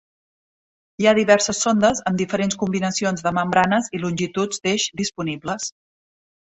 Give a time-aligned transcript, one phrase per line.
[1.03, 5.75] Hi ha diverses sondes amb diferents combinacions de membranes i longituds d'eix disponibles.